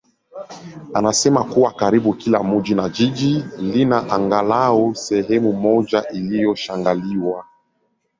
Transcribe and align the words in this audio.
anasema 0.93 1.43
kuwa 1.43 1.71
karibu 1.73 2.13
kila 2.13 2.43
mji 2.43 2.75
na 2.75 2.89
jiji 2.89 3.45
lina 3.57 4.09
angalau 4.09 4.95
sehemu 4.95 5.53
moja 5.53 6.07
iliyoshangiliwa. 6.09 7.45